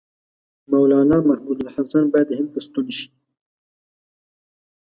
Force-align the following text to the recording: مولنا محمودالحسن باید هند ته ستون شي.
مولنا 0.71 1.17
محمودالحسن 1.29 2.03
باید 2.11 2.29
هند 2.37 2.49
ته 2.53 2.59
ستون 2.65 2.87
شي. 2.97 3.07